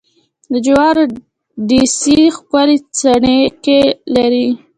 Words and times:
د 0.51 0.53
جوارو 0.65 1.03
ډېسې 1.69 2.19
ښکلې 2.35 2.77
څڼکې 2.97 3.81
لري. 4.15 4.47